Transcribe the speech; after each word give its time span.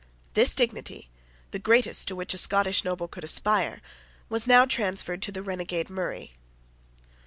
This 0.33 0.55
dignity, 0.55 1.11
the 1.51 1.59
greatest 1.59 2.07
to 2.07 2.15
which 2.15 2.33
a 2.33 2.37
Scottish 2.39 2.83
noble 2.83 3.07
could 3.07 3.23
aspire, 3.23 3.83
was 4.29 4.47
now 4.47 4.65
transferred 4.65 5.21
to 5.21 5.31
the 5.31 5.43
renegade 5.43 5.91
Murray. 5.91 6.33